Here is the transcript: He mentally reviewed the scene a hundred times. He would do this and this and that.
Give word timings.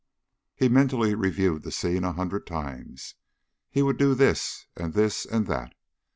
He 0.55 0.67
mentally 0.67 1.13
reviewed 1.13 1.61
the 1.61 1.69
scene 1.71 2.03
a 2.03 2.11
hundred 2.13 2.47
times. 2.47 3.13
He 3.69 3.83
would 3.83 3.99
do 3.99 4.15
this 4.15 4.65
and 4.75 4.93
this 4.95 5.27
and 5.27 5.45
that. 5.45 5.73